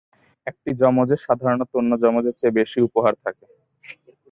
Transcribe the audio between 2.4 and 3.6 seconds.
বেশি উপহার থাকে।